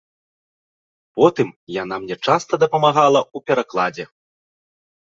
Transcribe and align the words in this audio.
Потым 1.19 1.47
яна 1.83 1.95
мне 2.07 2.15
часта 2.25 2.53
дапамагала 2.67 3.19
ў 3.35 3.49
перакладзе. 3.49 4.05